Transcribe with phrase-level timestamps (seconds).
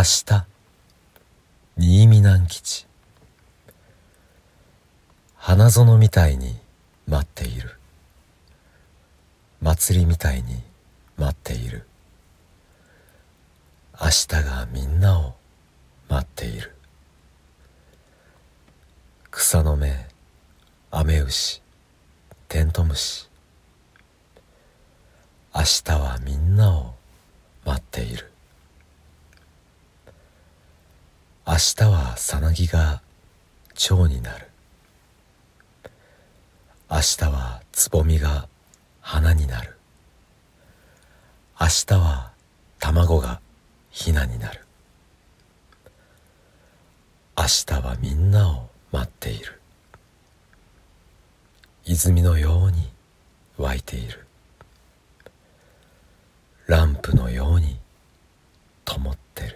[0.00, 0.46] 明日
[1.76, 2.86] 新見南吉。
[5.36, 6.56] 花園みたいに
[7.06, 7.76] 待っている。
[9.60, 10.62] 祭りみたいに
[11.18, 11.84] 待っている。
[14.00, 15.34] 明日がみんなを
[16.08, 16.74] 待っている。
[19.30, 20.08] 草の芽
[20.90, 21.60] 雨牛
[22.48, 23.28] テントムシ。
[25.54, 26.94] 明日はみんなを
[27.66, 28.29] 待っている。
[31.50, 33.02] 明日はさなぎが
[33.74, 34.46] 蝶になる。
[36.88, 38.46] 明日はつぼみが
[39.00, 39.76] 花になる。
[41.60, 42.30] 明日は
[42.78, 43.40] 卵が
[43.90, 44.64] ひなになる。
[47.36, 49.60] 明日はみんなを待っている。
[51.84, 52.88] 泉のように
[53.58, 54.24] 湧いている。
[56.68, 57.76] ランプのように
[58.84, 59.49] 灯ってる。